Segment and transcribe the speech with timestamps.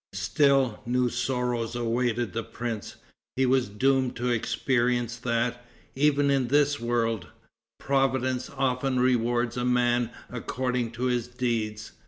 [0.15, 2.95] Still new sorrows awaited the prince.
[3.35, 7.27] He was doomed to experience that, even in this world,
[7.79, 11.91] Providence often rewards a man according to his deeds.